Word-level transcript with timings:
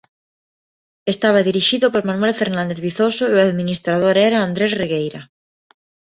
Estaba 1.13 1.45
dirixido 1.49 1.85
por 1.93 2.03
Manuel 2.09 2.35
Fernández 2.41 2.79
Vizoso 2.87 3.23
e 3.27 3.33
o 3.37 3.43
administrador 3.51 4.15
era 4.27 4.43
Andrés 4.47 4.71
Regueira. 4.81 5.21